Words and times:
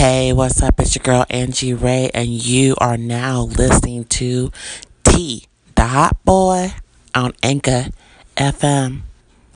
Hey, 0.00 0.32
what's 0.32 0.62
up? 0.62 0.80
It's 0.80 0.96
your 0.96 1.02
girl 1.02 1.26
Angie 1.28 1.74
Ray, 1.74 2.10
and 2.14 2.26
you 2.26 2.74
are 2.78 2.96
now 2.96 3.42
listening 3.42 4.04
to 4.04 4.50
T, 5.04 5.46
the 5.74 5.84
Hot 5.84 6.16
Boy, 6.24 6.72
on 7.14 7.34
Anchor 7.42 7.88
FM. 8.34 9.02